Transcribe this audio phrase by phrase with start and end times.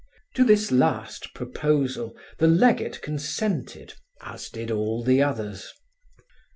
[0.33, 5.71] To this last proposal the legate consented, as did all the others.